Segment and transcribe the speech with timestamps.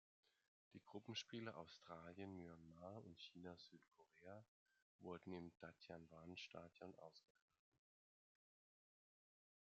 [0.73, 4.43] Die Gruppenspiele Australien-Myanmar und China-Südkorea
[4.97, 7.61] wurden im Datianwan-Stadion ausgetragen.